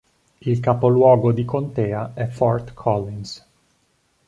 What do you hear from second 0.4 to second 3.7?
Il capoluogo di contea è Fort Collins.